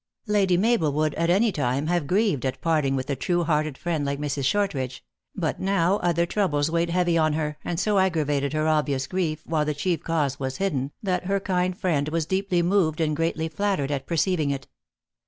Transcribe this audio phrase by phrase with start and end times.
[0.25, 3.77] Lady Mabel would, at any time, have grieved at parting with a true heart ed
[3.77, 4.45] friend like Mrs.
[4.45, 5.03] Shortridge;
[5.35, 9.63] but now other troubles weighed heavy on her, and so aggravated her obvious grief, while
[9.63, 13.91] the chief cause was hidden, that her kind friend was deeply moved and greatly flattered
[13.91, 14.67] at per ceiving it.